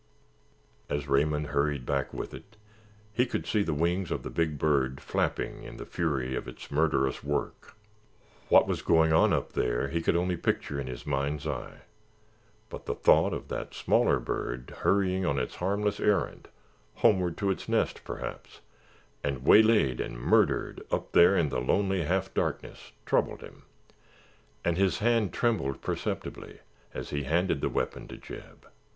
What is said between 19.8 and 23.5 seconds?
and murdered up there in the lonely half darkness, troubled